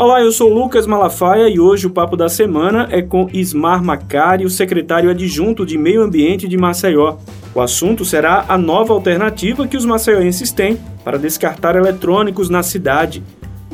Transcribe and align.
Olá, 0.00 0.20
eu 0.22 0.30
sou 0.30 0.48
Lucas 0.48 0.86
Malafaia 0.86 1.48
e 1.48 1.58
hoje 1.58 1.88
o 1.88 1.90
papo 1.90 2.16
da 2.16 2.28
semana 2.28 2.86
é 2.88 3.02
com 3.02 3.28
Ismar 3.32 3.82
Macari, 3.82 4.44
o 4.44 4.48
secretário 4.48 5.10
adjunto 5.10 5.66
de 5.66 5.76
Meio 5.76 6.04
Ambiente 6.04 6.46
de 6.46 6.56
Maceió. 6.56 7.16
O 7.52 7.60
assunto 7.60 8.04
será 8.04 8.44
a 8.48 8.56
nova 8.56 8.94
alternativa 8.94 9.66
que 9.66 9.76
os 9.76 9.84
maceioenses 9.84 10.52
têm 10.52 10.78
para 11.02 11.18
descartar 11.18 11.74
eletrônicos 11.74 12.48
na 12.48 12.62
cidade, 12.62 13.24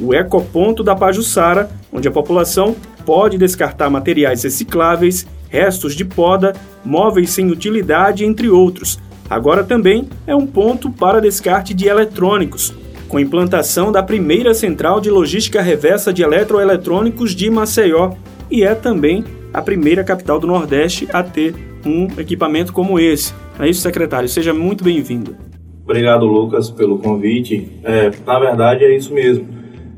o 0.01 0.15
Ecoponto 0.15 0.83
da 0.83 0.97
Pajuçara, 0.97 1.69
onde 1.93 2.09
a 2.09 2.11
população 2.11 2.75
pode 3.05 3.37
descartar 3.37 3.91
materiais 3.91 4.45
recicláveis, 4.45 5.27
restos 5.51 5.95
de 5.95 6.07
poda, 6.07 6.55
móveis 6.83 7.29
sem 7.33 7.51
utilidade, 7.51 8.25
entre 8.25 8.49
outros. 8.49 8.99
Agora 9.29 9.63
também 9.63 10.09
é 10.27 10.35
um 10.35 10.47
ponto 10.47 10.89
para 10.89 11.21
descarte 11.21 11.75
de 11.75 11.87
eletrônicos 11.87 12.73
com 13.15 13.21
implantação 13.21 13.93
da 13.93 14.03
primeira 14.03 14.53
central 14.53 15.01
de 15.01 15.09
logística 15.09 15.63
reversa 15.63 16.13
de 16.13 16.25
eletroeletrônicos 16.25 17.33
de 17.33 17.49
Maceió 17.49 18.11
e 18.51 18.65
é 18.65 18.75
também 18.75 19.23
a 19.53 19.63
primeira 19.63 20.03
capital 20.03 20.41
do 20.41 20.49
Nordeste 20.49 21.07
a 21.13 21.23
ter 21.23 21.55
um 21.87 22.09
equipamento 22.19 22.73
como 22.73 22.99
esse. 22.99 23.33
É 23.57 23.69
isso, 23.69 23.83
secretário. 23.83 24.29
Seja 24.29 24.53
muito 24.53 24.83
bem-vindo. 24.83 25.37
Obrigado, 25.85 26.27
Lucas, 26.27 26.71
pelo 26.71 26.99
convite. 26.99 27.71
É, 27.85 28.11
na 28.27 28.41
verdade, 28.41 28.85
é 28.85 28.97
isso 28.97 29.15
mesmo. 29.15 29.47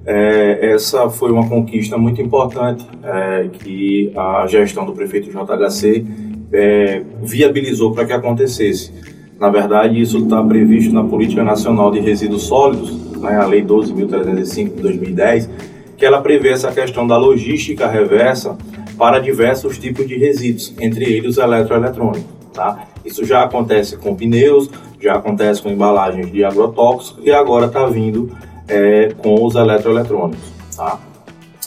É, 0.05 0.73
essa 0.75 1.09
foi 1.09 1.33
uma 1.33 1.49
conquista 1.49 1.97
muito 1.97 2.21
importante 2.21 2.87
é, 3.03 3.49
que 3.51 4.13
a 4.15 4.47
gestão 4.47 4.85
do 4.85 4.93
prefeito 4.93 5.31
JHC 5.31 6.05
é, 6.53 7.03
viabilizou 7.23 7.93
para 7.93 8.05
que 8.05 8.13
acontecesse. 8.13 8.93
Na 9.39 9.51
verdade, 9.51 10.01
isso 10.01 10.19
está 10.19 10.43
previsto 10.43 10.95
na 10.95 11.05
Política 11.05 11.45
Nacional 11.45 11.91
de 11.91 12.01
Resíduos 12.01 12.45
Sólidos, 12.45 13.06
né, 13.21 13.37
a 13.37 13.47
Lei 13.47 13.65
12.305 13.65 14.75
de 14.75 14.83
2010, 14.83 15.51
que 15.97 16.05
ela 16.05 16.21
prevê 16.21 16.51
essa 16.51 16.71
questão 16.71 17.07
da 17.07 17.17
logística 17.17 17.87
reversa 17.87 18.57
para 18.99 19.19
diversos 19.19 19.79
tipos 19.79 20.07
de 20.07 20.17
resíduos, 20.17 20.75
entre 20.81 21.05
eles 21.05 21.33
os 21.33 21.39
eletroeletrônicos. 21.39 22.25
Tá? 22.53 22.87
Isso 23.05 23.25
já 23.25 23.43
acontece 23.43 23.97
com 23.97 24.15
pneus, 24.15 24.71
já 25.01 25.15
acontece 25.15 25.63
com 25.63 25.69
embalagens 25.69 26.31
de 26.33 26.43
agrotóxicos 26.43 27.25
e 27.25 27.31
agora 27.31 27.67
está 27.67 27.87
vindo 27.87 28.31
é, 28.67 29.13
com 29.19 29.45
os 29.45 29.55
eletroeletrônicos. 29.55 30.43
Tá? 30.75 30.99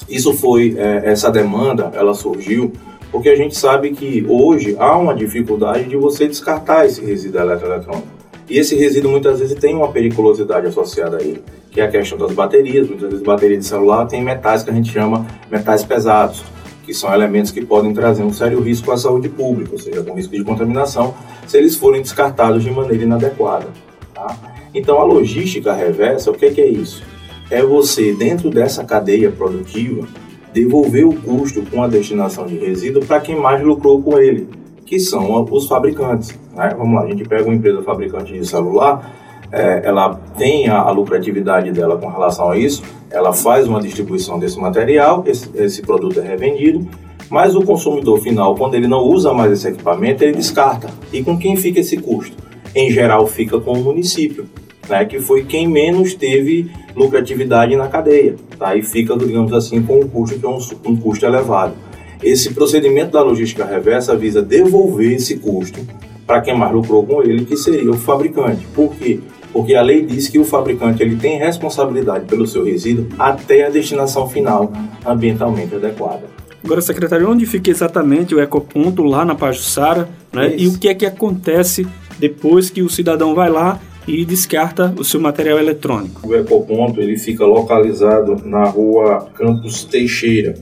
Isso 0.10 0.34
foi, 0.34 0.76
é, 0.78 1.12
essa 1.12 1.32
demanda, 1.32 1.92
ela 1.94 2.14
surgiu 2.16 2.74
porque 3.12 3.30
a 3.30 3.36
gente 3.36 3.58
sabe 3.58 3.92
que 3.92 4.26
hoje 4.28 4.76
há 4.80 4.96
uma 4.98 5.16
dificuldade 5.16 5.86
de 5.86 5.98
você 5.98 6.28
descartar 6.28 6.86
esse 6.86 7.04
resíduo 7.04 7.42
eletroeletrônico. 7.42 8.19
E 8.50 8.58
esse 8.58 8.76
resíduo 8.76 9.12
muitas 9.12 9.40
vezes 9.40 9.56
tem 9.56 9.76
uma 9.76 9.92
periculosidade 9.92 10.66
associada 10.66 11.18
a 11.18 11.22
ele, 11.22 11.44
que 11.70 11.80
é 11.80 11.84
a 11.84 11.88
questão 11.88 12.18
das 12.18 12.32
baterias. 12.32 12.88
Muitas 12.90 13.10
vezes 13.12 13.24
bateria 13.24 13.58
de 13.58 13.66
celular 13.66 14.08
tem 14.08 14.24
metais 14.24 14.64
que 14.64 14.72
a 14.72 14.74
gente 14.74 14.92
chama 14.92 15.28
metais 15.52 15.84
pesados, 15.84 16.44
que 16.84 16.92
são 16.92 17.14
elementos 17.14 17.52
que 17.52 17.64
podem 17.64 17.94
trazer 17.94 18.24
um 18.24 18.34
sério 18.34 18.60
risco 18.60 18.92
à 18.92 18.98
saúde 18.98 19.30
pública, 19.30 19.74
ou 19.74 19.78
seja, 19.78 20.02
com 20.02 20.16
risco 20.16 20.36
de 20.36 20.44
contaminação, 20.44 21.14
se 21.48 21.58
eles 21.58 21.76
forem 21.76 22.02
descartados 22.02 22.64
de 22.64 22.72
maneira 22.72 23.04
inadequada. 23.04 23.68
Tá? 24.16 24.36
Então 24.74 25.00
a 25.00 25.04
logística 25.04 25.72
reversa, 25.72 26.32
o 26.32 26.34
que 26.34 26.48
é, 26.48 26.50
que 26.50 26.62
é 26.62 26.68
isso? 26.68 27.04
É 27.52 27.62
você, 27.62 28.14
dentro 28.14 28.50
dessa 28.50 28.84
cadeia 28.84 29.30
produtiva, 29.30 30.08
devolver 30.52 31.06
o 31.08 31.14
custo 31.14 31.62
com 31.70 31.84
a 31.84 31.88
destinação 31.88 32.48
de 32.48 32.58
resíduo 32.58 33.06
para 33.06 33.20
quem 33.20 33.36
mais 33.36 33.64
lucrou 33.64 34.02
com 34.02 34.18
ele 34.18 34.48
que 34.90 35.00
são 35.00 35.46
os 35.52 35.68
fabricantes. 35.68 36.36
Né? 36.56 36.74
Vamos 36.76 36.96
lá, 36.96 37.04
a 37.04 37.08
gente 37.08 37.24
pega 37.24 37.44
uma 37.44 37.54
empresa 37.54 37.84
fabricante 37.84 38.34
de 38.34 38.44
celular, 38.44 39.14
é, 39.52 39.84
ela 39.86 40.16
tem 40.36 40.68
a, 40.68 40.80
a, 40.80 40.90
lucratividade 40.90 41.72
dela 41.72 41.96
com 41.96 42.08
relação 42.08 42.50
a 42.50 42.58
isso, 42.58 42.82
ela 43.12 43.32
faz 43.32 43.68
uma 43.68 43.80
distribuição 43.80 44.40
desse 44.40 44.60
material, 44.60 45.24
esse, 45.28 45.48
esse 45.54 45.84
produto 45.84 46.20
é 46.20 46.24
revendido, 46.24 46.88
mas 47.30 47.56
o 47.56 47.62
consumidor 47.62 48.20
final, 48.20 48.56
quando 48.56 48.74
ele 48.74 48.88
não 48.88 49.04
usa 49.04 49.32
mais 49.32 49.52
esse 49.52 49.68
equipamento, 49.68 50.24
ele 50.24 50.34
descarta. 50.34 50.90
E 51.14 51.24
com 51.24 51.38
quem 51.38 51.56
fica 51.56 51.82
esse 51.82 51.98
custo? 51.98 52.36
Em 52.74 52.90
geral, 52.90 53.28
fica 53.28 53.60
com 53.60 53.74
o 53.74 53.84
município, 53.84 54.48
né, 54.90 55.06
que 55.06 55.20
foi 55.20 55.44
quem 55.44 55.68
menos 55.68 56.16
teve 56.16 56.72
lucratividade 56.96 57.76
na 57.76 57.88
cadeia. 57.88 58.36
Tá? 58.58 58.76
E 58.76 58.82
fica, 58.82 59.16
digamos 59.16 59.54
assim, 59.54 59.84
com 59.84 60.00
um 60.00 60.10
custo 60.10 60.40
que 60.40 60.46
é 60.46 60.50
um, 60.50 60.58
um 60.88 60.96
custo 60.96 61.28
elevado. 61.28 61.76
Esse 62.22 62.54
procedimento 62.54 63.12
da 63.12 63.22
logística 63.22 63.66
reversa 63.66 64.16
visa 64.16 64.42
devolver 64.42 65.14
esse 65.14 65.38
custo 65.38 65.80
para 66.28 66.42
quem 66.42 66.56
mais 66.56 66.72
lucrou 66.72 67.06
com 67.06 67.24
ele, 67.24 67.46
que 67.46 67.58
seria 67.58 67.90
o 67.90 67.98
fabricante. 67.98 68.66
Por 68.76 68.94
quê? 68.96 69.20
Porque 69.52 69.74
a 69.74 69.82
lei 69.82 70.06
diz 70.06 70.28
que 70.28 70.38
o 70.38 70.46
fabricante 70.46 71.02
ele 71.02 71.16
tem 71.16 71.40
responsabilidade 71.40 72.26
pelo 72.26 72.46
seu 72.46 72.64
resíduo 72.64 73.08
até 73.18 73.66
a 73.66 73.70
destinação 73.70 74.30
final 74.30 74.72
ambientalmente 75.04 75.74
adequada. 75.74 76.24
Agora, 76.64 76.82
secretário, 76.82 77.30
onde 77.30 77.46
fica 77.46 77.72
exatamente 77.72 78.36
o 78.36 78.40
ecoponto 78.40 79.02
lá 79.02 79.26
na 79.26 79.34
Pajuçara, 79.34 80.10
né? 80.32 80.54
E 80.56 80.68
o 80.68 80.78
que 80.78 80.90
é 80.90 80.94
que 80.94 81.06
acontece 81.06 81.88
depois 82.20 82.70
que 82.70 82.84
o 82.84 82.90
cidadão 82.90 83.34
vai 83.34 83.50
lá 83.50 83.80
e 84.08 84.26
descarta 84.26 84.94
o 84.98 85.04
seu 85.04 85.20
material 85.20 85.58
eletrônico? 85.58 86.28
O 86.28 86.36
ecoponto 86.36 87.02
ele 87.02 87.18
fica 87.18 87.46
localizado 87.46 88.46
na 88.46 88.66
rua 88.66 89.30
Campos 89.34 89.84
Teixeira, 89.86 90.54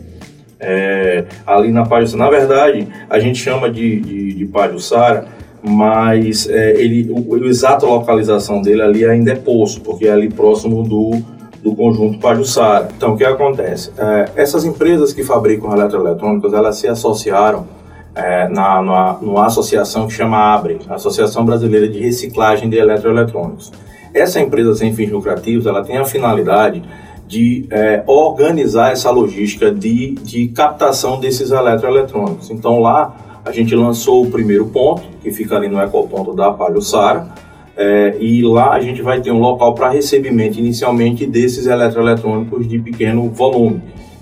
é, 0.59 1.25
ali 1.45 1.72
na 1.72 1.85
Pajussara. 1.85 2.23
Na 2.23 2.29
verdade, 2.29 2.88
a 3.09 3.19
gente 3.19 3.40
chama 3.40 3.69
de, 3.69 4.00
de, 4.00 4.34
de 4.34 4.45
Pajussara, 4.45 5.25
mas 5.62 6.47
é, 6.50 6.79
ele, 6.79 7.09
o, 7.12 7.35
a 7.35 7.47
exata 7.47 7.85
localização 7.85 8.62
dele 8.62 8.81
ali 8.81 9.06
ainda 9.06 9.31
é 9.31 9.35
Poço, 9.35 9.81
porque 9.81 10.07
é 10.07 10.12
ali 10.12 10.29
próximo 10.29 10.84
do, 10.84 11.22
do 11.62 11.75
conjunto 11.75 12.19
Pajussara. 12.19 12.90
Então, 12.95 13.13
o 13.13 13.18
que 13.18 13.25
acontece? 13.25 13.91
É, 13.97 14.29
essas 14.35 14.66
empresas 14.66 15.13
que 15.13 15.23
fabricam 15.23 15.72
eletroeletrônicos, 15.72 16.53
elas 16.53 16.78
se 16.78 16.88
associaram 16.88 17.68
é, 18.16 18.47
na, 18.47 18.81
na, 18.81 19.18
numa 19.22 19.45
associação 19.45 20.07
que 20.07 20.13
chama 20.13 20.38
ABRE, 20.56 20.79
Associação 20.89 21.45
Brasileira 21.45 21.88
de 21.88 22.00
Reciclagem 22.00 22.69
de 22.69 22.78
Eletroeletrônicos. 22.78 23.72
Essa 24.13 24.39
empresa 24.39 24.74
sem 24.74 24.94
fins 24.94 25.12
lucrativos, 25.12 25.68
ela 25.68 25.84
tem 25.84 25.97
a 25.97 26.06
finalidade 26.06 26.81
de 27.27 27.65
é, 27.69 28.03
organizar 28.07 28.91
essa 28.91 29.11
logística 29.11 29.69
de, 29.69 30.13
de 30.13 30.47
captação 30.47 31.19
desses 31.19 31.51
eletroeletrônicos. 31.51 32.49
Então 32.49 32.79
lá 32.79 33.41
a 33.43 33.51
gente 33.51 33.75
lançou 33.75 34.23
o 34.23 34.31
primeiro 34.31 34.67
ponto, 34.67 35.03
que 35.21 35.31
fica 35.31 35.55
ali 35.55 35.67
no 35.67 35.79
ecoponto 35.81 36.33
da 36.33 36.51
Pajussara, 36.51 37.27
é, 37.75 38.17
e 38.19 38.41
lá 38.41 38.73
a 38.73 38.79
gente 38.79 39.01
vai 39.01 39.21
ter 39.21 39.31
um 39.31 39.39
local 39.39 39.73
para 39.75 39.89
recebimento 39.89 40.57
inicialmente 40.57 41.25
desses 41.25 41.67
eletroeletrônicos 41.67 42.67
de 42.67 42.79
pequeno 42.79 43.29
volume, 43.29 43.81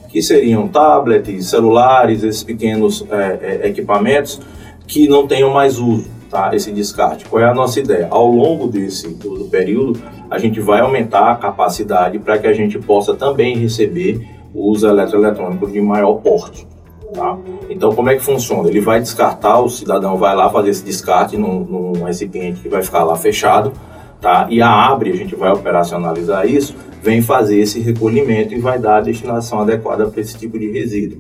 que 0.10 0.22
seriam 0.22 0.68
tablets, 0.68 1.48
celulares, 1.48 2.24
esses 2.24 2.44
pequenos 2.44 3.06
é, 3.10 3.62
é 3.64 3.68
equipamentos 3.68 4.42
que 4.88 5.08
não 5.08 5.26
tenham 5.26 5.52
mais 5.52 5.80
uso 5.80 6.06
tá, 6.30 6.52
esse 6.54 6.72
descarte. 6.72 7.26
Qual 7.26 7.42
é 7.42 7.50
a 7.50 7.54
nossa 7.54 7.80
ideia? 7.80 8.08
Ao 8.10 8.30
longo 8.30 8.68
desse 8.68 9.08
do, 9.10 9.38
do 9.38 9.46
período, 9.46 10.00
a 10.30 10.38
gente 10.38 10.60
vai 10.60 10.82
aumentar 10.82 11.32
a 11.32 11.36
capacidade 11.36 12.20
para 12.20 12.38
que 12.38 12.48
a 12.48 12.54
gente 12.54 12.80
possa 12.80 13.14
também 13.16 13.58
receber 13.58 14.28
os 14.54 14.84
eletroeletrônicos 14.84 15.72
de 15.72 15.82
maior 15.82 16.16
porte. 16.16 16.68
Tá? 17.14 17.38
Então, 17.70 17.94
como 17.94 18.10
é 18.10 18.16
que 18.16 18.22
funciona? 18.22 18.68
Ele 18.68 18.82
vai 18.82 19.00
descartar, 19.00 19.60
o 19.60 19.70
cidadão 19.70 20.18
vai 20.18 20.36
lá 20.36 20.50
fazer 20.50 20.72
esse 20.72 20.84
descarte 20.84 21.38
num, 21.38 21.60
num 21.64 22.04
recipiente 22.04 22.62
que 22.62 22.70
vai 22.70 22.82
ficar 22.82 23.04
lá 23.04 23.16
fechado, 23.16 23.72
tá? 24.20 24.48
e 24.50 24.62
a 24.62 24.70
Abre, 24.70 25.12
a 25.12 25.16
gente 25.16 25.36
vai 25.36 25.52
operacionalizar 25.52 26.46
isso, 26.46 26.76
vem 27.02 27.22
fazer 27.22 27.60
esse 27.60 27.80
recolhimento 27.80 28.54
e 28.54 28.60
vai 28.60 28.80
dar 28.80 28.98
a 28.98 29.02
destinação 29.02 29.60
adequada 29.60 30.08
para 30.08 30.20
esse 30.20 30.38
tipo 30.38 30.58
de 30.58 30.72
resíduo. 30.72 31.20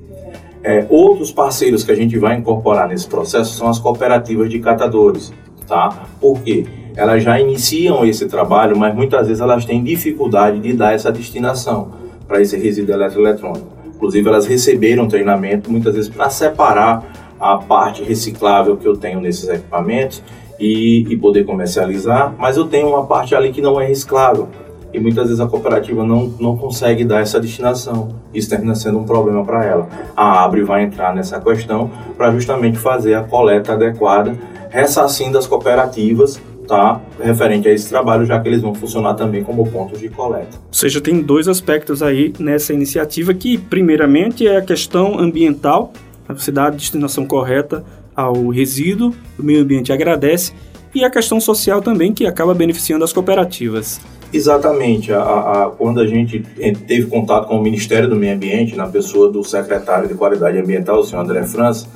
É, 0.66 0.84
outros 0.90 1.32
parceiros 1.32 1.84
que 1.84 1.92
a 1.92 1.96
gente 1.96 2.18
vai 2.18 2.36
incorporar 2.36 2.88
nesse 2.88 3.08
processo 3.08 3.54
são 3.54 3.70
as 3.70 3.78
cooperativas 3.78 4.50
de 4.50 4.58
catadores, 4.58 5.32
tá? 5.68 6.08
Por 6.20 6.42
quê? 6.42 6.66
Elas 6.96 7.22
já 7.22 7.40
iniciam 7.40 8.04
esse 8.04 8.26
trabalho, 8.26 8.76
mas 8.76 8.96
muitas 8.96 9.28
vezes 9.28 9.42
elas 9.42 9.64
têm 9.64 9.84
dificuldade 9.84 10.60
de 10.60 10.74
dar 10.74 10.94
essa 10.94 11.12
destinação 11.12 11.92
para 12.28 12.42
esse 12.42 12.58
resíduo 12.58 12.96
eletroeletrônico. 12.96 13.68
Inclusive, 13.96 14.28
elas 14.28 14.48
receberam 14.48 15.08
treinamento 15.08 15.72
muitas 15.72 15.94
vezes 15.94 16.10
para 16.10 16.32
separar 16.32 17.06
a 17.40 17.58
parte 17.58 18.02
reciclável 18.02 18.76
que 18.76 18.88
eu 18.88 18.98
tenho 18.98 19.22
nesses 19.22 19.48
equipamentos 19.48 20.24
e, 20.60 21.06
e 21.08 21.16
poder 21.16 21.46
comercializar, 21.46 22.34
mas 22.40 22.58
eu 22.58 22.66
tenho 22.66 22.88
uma 22.88 23.06
parte 23.06 23.36
ali 23.36 23.52
que 23.52 23.62
não 23.62 23.80
é 23.80 23.86
reciclável 23.86 24.48
e 24.96 25.00
muitas 25.00 25.26
vezes 25.26 25.40
a 25.40 25.48
cooperativa 25.48 26.06
não, 26.06 26.34
não 26.40 26.56
consegue 26.56 27.04
dar 27.04 27.20
essa 27.20 27.40
destinação. 27.40 28.16
Isso 28.34 28.50
termina 28.50 28.76
sendo 28.76 29.00
um 29.00 29.04
problema 29.04 29.44
para 29.44 29.66
ela. 29.66 29.90
A 30.16 30.44
Abre 30.44 30.64
vai 30.64 30.84
entrar 30.84 31.14
nessa 31.14 31.40
questão 31.40 31.92
para 32.16 32.32
justamente 32.32 32.78
fazer 32.78 33.14
a 33.14 33.24
coleta 33.24 33.74
adequada, 33.74 34.34
ressarcindo 34.70 35.38
as 35.38 35.46
cooperativas 35.46 36.42
tá, 36.66 37.00
referente 37.22 37.68
a 37.68 37.72
esse 37.72 37.88
trabalho, 37.88 38.26
já 38.26 38.40
que 38.40 38.48
eles 38.48 38.62
vão 38.62 38.74
funcionar 38.74 39.14
também 39.14 39.44
como 39.44 39.70
pontos 39.70 40.00
de 40.00 40.10
coleta. 40.10 40.58
Ou 40.68 40.74
seja, 40.74 41.00
tem 41.00 41.22
dois 41.22 41.48
aspectos 41.48 42.02
aí 42.02 42.34
nessa 42.40 42.74
iniciativa 42.74 43.34
que, 43.34 43.56
primeiramente, 43.58 44.48
é 44.48 44.58
a 44.58 44.62
questão 44.62 45.20
ambiental, 45.20 45.94
você 46.28 46.52
dá 46.52 46.66
a 46.66 46.70
destinação 46.72 47.26
correta 47.26 47.86
ao 48.16 48.48
resíduo, 48.50 49.14
o 49.38 49.44
meio 49.44 49.62
ambiente 49.62 49.94
agradece, 49.94 50.54
e 50.94 51.04
a 51.04 51.10
questão 51.10 51.40
social 51.42 51.82
também, 51.82 52.14
que 52.14 52.26
acaba 52.26 52.54
beneficiando 52.54 53.04
as 53.04 53.12
cooperativas. 53.12 54.00
Exatamente. 54.34 55.14
A, 55.14 55.22
a, 55.22 55.72
quando 55.78 56.00
a 56.00 56.08
gente 56.08 56.40
teve 56.88 57.08
contato 57.08 57.48
com 57.48 57.58
o 57.58 57.62
Ministério 57.62 58.10
do 58.10 58.16
Meio 58.16 58.36
Ambiente, 58.36 58.76
na 58.76 58.88
pessoa 58.88 59.32
do 59.32 59.44
secretário 59.44 60.08
de 60.08 60.14
Qualidade 60.14 60.58
Ambiental, 60.58 61.00
o 61.00 61.04
senhor 61.04 61.22
André 61.22 61.44
França, 61.44 61.88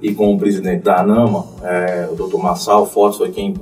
e 0.00 0.14
com 0.14 0.32
o 0.32 0.38
presidente 0.38 0.84
da 0.84 1.00
ANAMA, 1.00 1.44
é, 1.62 2.08
o 2.10 2.14
doutor 2.14 2.40
Marçal 2.40 2.86
Fotos, 2.86 3.18
foi 3.18 3.30
quem 3.30 3.52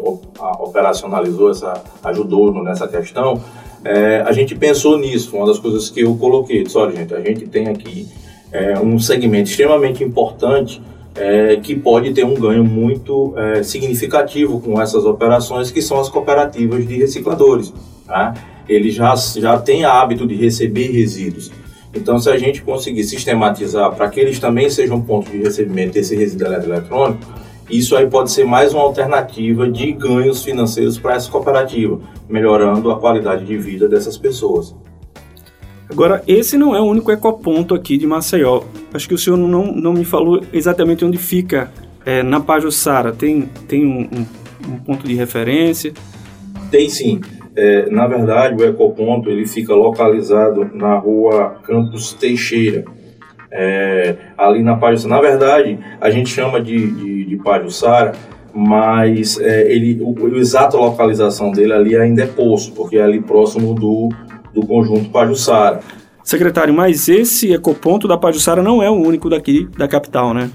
operacionalizou, 0.61 1.51
essa, 1.51 1.83
ajudou 2.05 2.63
nessa 2.63 2.87
questão, 2.87 3.41
é, 3.85 4.21
a 4.21 4.33
gente 4.33 4.55
pensou 4.55 4.99
nisso, 4.99 5.31
foi 5.31 5.41
uma 5.41 5.47
das 5.47 5.59
coisas 5.59 5.89
que 5.89 6.01
eu 6.01 6.15
coloquei. 6.17 6.65
Disse, 6.65 6.77
olha, 6.77 6.95
gente, 6.95 7.15
a 7.15 7.21
gente 7.21 7.47
tem 7.47 7.69
aqui 7.69 8.09
é, 8.53 8.79
um 8.79 8.99
segmento 8.99 9.49
extremamente 9.49 10.03
importante 10.03 10.83
é, 11.15 11.57
que 11.57 11.75
pode 11.75 12.13
ter 12.13 12.25
um 12.25 12.35
ganho 12.35 12.65
muito 12.65 13.33
é, 13.37 13.63
significativo 13.63 14.61
com 14.61 14.81
essas 14.81 15.05
operações, 15.05 15.71
que 15.71 15.81
são 15.81 16.01
as 16.01 16.09
cooperativas 16.09 16.87
de 16.87 16.97
recicladores. 16.97 17.73
Tá? 18.07 18.35
Eles 18.69 18.95
já, 18.95 19.15
já 19.15 19.59
têm 19.59 19.85
hábito 19.85 20.27
de 20.27 20.35
receber 20.35 20.91
resíduos. 20.91 21.51
Então, 21.95 22.19
se 22.19 22.29
a 22.29 22.37
gente 22.37 22.63
conseguir 22.63 23.05
sistematizar 23.05 23.95
para 23.95 24.09
que 24.09 24.21
eles 24.21 24.39
também 24.39 24.69
sejam 24.69 25.01
ponto 25.01 25.31
de 25.31 25.39
recebimento 25.39 25.95
desse 25.95 26.15
resíduo 26.15 26.53
eletrônico, 26.53 27.21
isso 27.71 27.97
aí 27.97 28.07
pode 28.07 28.31
ser 28.31 28.45
mais 28.45 28.73
uma 28.73 28.83
alternativa 28.83 29.69
de 29.69 29.91
ganhos 29.93 30.45
financeiros 30.45 30.99
para 30.99 31.15
essa 31.15 31.31
cooperativa, 31.31 31.99
melhorando 32.29 32.91
a 32.91 32.99
qualidade 32.99 33.45
de 33.45 33.57
vida 33.57 33.89
dessas 33.89 34.17
pessoas. 34.17 34.75
Agora, 35.89 36.23
esse 36.27 36.57
não 36.57 36.75
é 36.75 36.81
o 36.81 36.85
único 36.85 37.11
ecoponto 37.11 37.75
aqui 37.75 37.97
de 37.97 38.07
Maceió. 38.07 38.63
Acho 38.93 39.09
que 39.09 39.15
o 39.15 39.19
senhor 39.19 39.37
não, 39.37 39.73
não 39.73 39.93
me 39.93 40.05
falou 40.05 40.43
exatamente 40.53 41.05
onde 41.05 41.17
fica 41.17 41.73
é, 42.05 42.23
na 42.23 42.41
Pajussara. 42.41 43.13
Tem, 43.13 43.43
tem 43.69 43.87
um, 43.87 44.01
um, 44.01 44.27
um, 44.73 44.79
ponto 44.79 45.07
de 45.07 45.15
referência? 45.15 45.93
Tem 46.71 46.89
sim. 46.89 47.21
É, 47.57 47.89
na 47.91 48.07
verdade, 48.07 48.63
o 48.63 48.67
ecoponto 48.67 49.31
ele 49.31 49.47
fica 49.47 49.75
localizado 49.75 50.71
na 50.75 50.97
rua 50.97 51.57
Campos 51.63 52.13
Teixeira, 52.13 52.85
é, 53.51 54.15
ali 54.37 54.63
na 54.63 54.77
Pajussara. 54.77 55.15
Na 55.15 55.21
verdade, 55.21 55.79
a 56.01 56.11
gente 56.11 56.29
chama 56.29 56.61
de, 56.61 56.91
de, 56.93 57.25
de 57.25 57.37
Pajussara, 57.37 58.13
mas 58.55 59.41
é, 59.41 59.73
ele, 59.73 60.01
o, 60.03 60.13
o 60.13 60.37
exata 60.37 60.77
localização 60.77 61.51
dele 61.51 61.73
ali 61.73 61.97
ainda 61.97 62.23
é 62.23 62.27
Poço, 62.27 62.73
porque 62.73 62.99
é 62.99 63.03
ali 63.03 63.21
próximo 63.21 63.75
do 63.75 64.11
do 64.57 64.67
conjunto 64.67 65.11
Pajussara. 65.11 65.81
Secretário, 66.25 66.73
mas 66.73 67.09
esse 67.09 67.53
ecoponto 67.53 68.09
da 68.09 68.17
Pajussara 68.17 68.63
não 68.63 68.83
é 68.83 68.91
o 68.91 68.95
único 68.95 69.29
daqui 69.29 69.69
da 69.77 69.87
capital, 69.87 70.33
né? 70.33 70.51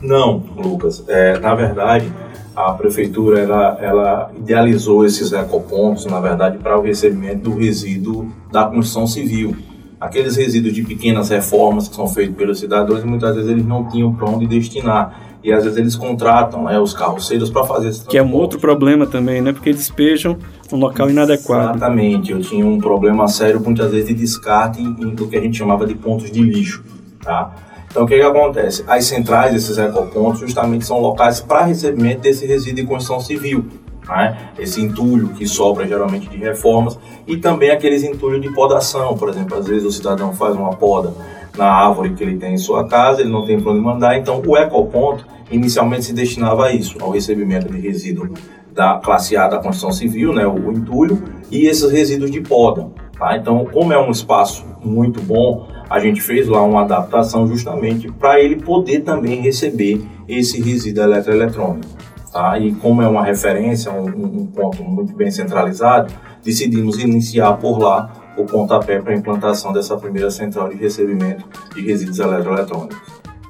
Não, 0.00 0.42
Lucas. 0.56 1.04
É, 1.08 1.38
na 1.38 1.54
verdade, 1.54 2.10
a 2.54 2.72
prefeitura 2.72 3.40
ela, 3.40 3.78
ela 3.80 4.30
idealizou 4.36 5.04
esses 5.04 5.32
ecopontos, 5.32 6.06
na 6.06 6.20
verdade, 6.20 6.58
para 6.58 6.78
o 6.78 6.82
recebimento 6.82 7.50
do 7.50 7.56
resíduo 7.56 8.30
da 8.50 8.64
construção 8.64 9.06
civil. 9.06 9.56
Aqueles 10.00 10.36
resíduos 10.36 10.74
de 10.74 10.82
pequenas 10.82 11.30
reformas 11.30 11.88
que 11.88 11.94
são 11.94 12.08
feitos 12.08 12.36
pelos 12.36 12.58
cidadãos, 12.58 13.04
muitas 13.04 13.36
vezes 13.36 13.50
eles 13.50 13.64
não 13.64 13.88
tinham 13.88 14.12
para 14.12 14.28
onde 14.28 14.46
destinar 14.46 15.32
e 15.44 15.52
às 15.52 15.64
vezes 15.64 15.78
eles 15.78 15.96
contratam 15.96 16.64
né, 16.64 16.78
os 16.78 16.94
carroceiros 16.94 17.50
para 17.50 17.64
fazer 17.64 17.88
esse 17.88 18.06
Que 18.06 18.18
é 18.18 18.22
um 18.22 18.34
outro 18.34 18.60
problema 18.60 19.06
também, 19.06 19.40
né? 19.40 19.52
Porque 19.52 19.72
despejam 19.72 20.36
um 20.72 20.76
local 20.76 21.10
inadequado. 21.10 21.76
Exatamente. 21.76 22.30
Eu 22.30 22.40
tinha 22.40 22.64
um 22.64 22.78
problema 22.78 23.26
sério 23.26 23.60
muitas 23.60 23.90
vezes 23.90 24.08
de 24.08 24.14
descarte 24.14 24.80
em, 24.80 24.86
em, 24.86 25.14
do 25.14 25.26
que 25.26 25.36
a 25.36 25.40
gente 25.40 25.58
chamava 25.58 25.84
de 25.86 25.94
pontos 25.94 26.30
de 26.30 26.40
lixo, 26.40 26.84
tá? 27.20 27.52
Então, 27.92 28.04
o 28.04 28.06
que, 28.06 28.16
que 28.16 28.22
acontece? 28.22 28.82
As 28.88 29.04
centrais 29.04 29.52
desses 29.52 29.76
ecopontos 29.76 30.40
justamente 30.40 30.86
são 30.86 30.98
locais 30.98 31.42
para 31.42 31.64
recebimento 31.64 32.22
desse 32.22 32.46
resíduo 32.46 32.76
de 32.76 32.86
construção 32.86 33.20
civil, 33.20 33.66
né? 34.08 34.48
esse 34.58 34.80
entulho 34.80 35.28
que 35.28 35.46
sobra 35.46 35.86
geralmente 35.86 36.26
de 36.26 36.38
reformas 36.38 36.98
e 37.26 37.36
também 37.36 37.70
aqueles 37.70 38.02
entulhos 38.02 38.40
de 38.40 38.50
podação, 38.50 39.14
por 39.14 39.28
exemplo, 39.28 39.58
às 39.58 39.66
vezes 39.66 39.84
o 39.84 39.92
cidadão 39.92 40.32
faz 40.32 40.56
uma 40.56 40.70
poda 40.70 41.12
na 41.54 41.66
árvore 41.66 42.14
que 42.14 42.24
ele 42.24 42.38
tem 42.38 42.54
em 42.54 42.56
sua 42.56 42.88
casa, 42.88 43.20
ele 43.20 43.30
não 43.30 43.44
tem 43.44 43.60
para 43.60 43.72
onde 43.72 43.82
mandar, 43.82 44.16
então 44.16 44.40
o 44.42 44.56
ecoponto 44.56 45.26
inicialmente 45.50 46.06
se 46.06 46.14
destinava 46.14 46.68
a 46.68 46.72
isso, 46.72 46.96
ao 46.98 47.10
recebimento 47.10 47.70
de 47.70 47.78
resíduo 47.78 48.32
da 48.72 48.98
classe 49.04 49.36
A 49.36 49.48
da 49.48 49.58
construção 49.58 49.92
civil, 49.92 50.32
né, 50.32 50.46
o 50.46 50.72
entulho, 50.72 51.22
e 51.50 51.66
esses 51.66 51.92
resíduos 51.92 52.30
de 52.30 52.40
poda. 52.40 52.88
Tá? 53.18 53.36
Então, 53.36 53.66
como 53.66 53.92
é 53.92 53.98
um 53.98 54.10
espaço 54.10 54.64
muito 54.82 55.20
bom, 55.20 55.68
a 55.92 56.00
gente 56.00 56.22
fez 56.22 56.48
lá 56.48 56.62
uma 56.62 56.80
adaptação 56.80 57.46
justamente 57.46 58.10
para 58.10 58.40
ele 58.40 58.56
poder 58.56 59.00
também 59.00 59.42
receber 59.42 60.00
esse 60.26 60.58
resíduo 60.58 61.04
eletroeletrônico. 61.04 61.86
Tá? 62.32 62.58
E 62.58 62.72
como 62.72 63.02
é 63.02 63.06
uma 63.06 63.22
referência, 63.22 63.92
um, 63.92 64.06
um 64.06 64.46
ponto 64.46 64.82
muito 64.82 65.14
bem 65.14 65.30
centralizado, 65.30 66.10
decidimos 66.42 66.98
iniciar 66.98 67.58
por 67.58 67.78
lá 67.78 68.10
o 68.38 68.46
pontapé 68.46 69.02
para 69.02 69.12
a 69.12 69.16
implantação 69.16 69.70
dessa 69.70 69.94
primeira 69.94 70.30
central 70.30 70.70
de 70.70 70.76
recebimento 70.76 71.44
de 71.74 71.82
resíduos 71.82 72.18
eletroeletrônicos. 72.18 72.96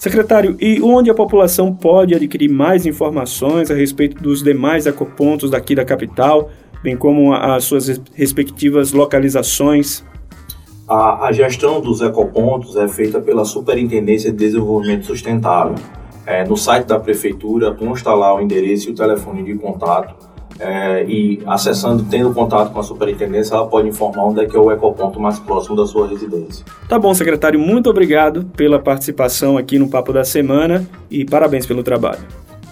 Secretário, 0.01 0.57
e 0.61 0.83
onde 0.83 1.09
a 1.09 1.15
população 1.15 1.73
pode 1.73 2.13
adquirir 2.13 2.51
mais 2.51 2.85
informações 2.87 3.71
a 3.71 3.75
respeito 3.75 4.21
dos 4.21 4.43
demais 4.43 4.85
ecopontos 4.85 5.49
daqui 5.49 5.77
da 5.77 5.85
capital, 5.85 6.51
bem 6.83 6.97
como 6.97 7.33
as 7.33 7.63
suas 7.63 8.03
respectivas 8.17 8.91
localizações? 8.91 10.05
A, 10.89 11.27
a 11.27 11.33
gestão 11.33 11.81
dos 11.81 12.01
ecopontos 12.01 12.77
é 12.77 12.89
feita 12.89 13.21
pela 13.21 13.45
Superintendência 13.45 14.31
de 14.31 14.37
Desenvolvimento 14.37 15.07
Sustentável. 15.07 15.75
É, 16.27 16.45
no 16.45 16.57
site 16.57 16.87
da 16.87 16.99
Prefeitura 16.99 17.73
consta 17.73 18.15
lá 18.15 18.35
o 18.35 18.41
endereço 18.41 18.89
e 18.89 18.93
o 18.93 18.95
telefone 18.95 19.43
de 19.43 19.55
contato 19.55 20.15
é, 20.59 21.05
e 21.05 21.43
acessando, 21.47 22.05
tendo 22.09 22.33
contato 22.33 22.73
com 22.73 22.79
a 22.79 22.83
superintendência, 22.83 23.55
ela 23.55 23.67
pode 23.67 23.89
informar 23.89 24.25
onde 24.25 24.41
é 24.41 24.47
que 24.47 24.57
é 24.57 24.61
o 24.61 24.71
ecoponto 24.71 25.19
mais 25.19 25.39
próximo 25.39 25.75
da 25.75 25.87
sua 25.87 26.07
residência. 26.07 26.65
Tá 26.89 26.99
bom, 26.99 27.13
secretário, 27.15 27.59
muito 27.59 27.91
obrigado 27.91 28.45
pela 28.57 28.79
participação 28.79 29.59
aqui 29.59 29.79
no 29.79 29.89
Papo 29.89 30.13
da 30.13 30.25
Semana 30.25 30.87
e 31.11 31.25
parabéns 31.25 31.67
pelo 31.67 31.83
trabalho. 31.83 32.21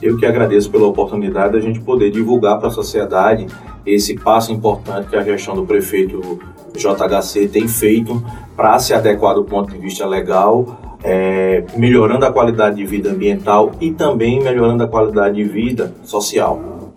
Eu 0.01 0.17
que 0.17 0.25
agradeço 0.25 0.71
pela 0.71 0.87
oportunidade 0.87 1.53
da 1.53 1.61
gente 1.61 1.81
poder 1.81 2.11
divulgar 2.11 2.59
para 2.59 2.69
a 2.69 2.71
sociedade 2.71 3.47
esse 3.85 4.15
passo 4.15 4.53
importante 4.53 5.09
que 5.09 5.17
a 5.17 5.23
gestão 5.23 5.55
do 5.55 5.65
prefeito 5.65 6.41
JHC 6.75 7.49
tem 7.49 7.67
feito 7.67 8.23
para 8.57 8.79
se 8.79 8.95
adequar 8.95 9.35
do 9.35 9.45
ponto 9.45 9.73
de 9.73 9.79
vista 9.79 10.07
legal, 10.07 10.99
é, 11.03 11.65
melhorando 11.77 12.25
a 12.25 12.33
qualidade 12.33 12.77
de 12.77 12.85
vida 12.85 13.11
ambiental 13.11 13.73
e 13.81 13.91
também 13.91 14.43
melhorando 14.43 14.85
a 14.85 14.89
qualidade 14.89 15.37
de 15.37 15.45
vida 15.45 15.95
social. 16.05 16.93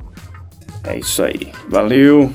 É 0.86 0.98
isso 0.98 1.24
aí. 1.24 1.52
Valeu. 1.70 2.30